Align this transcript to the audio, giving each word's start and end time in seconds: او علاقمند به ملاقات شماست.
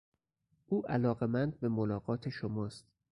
او 0.67 0.87
علاقمند 0.87 1.59
به 1.59 1.69
ملاقات 1.69 2.29
شماست. 2.29 2.85